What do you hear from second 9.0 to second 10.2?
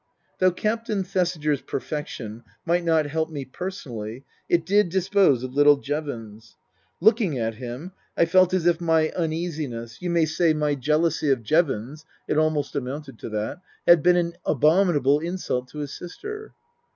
uneasiness, you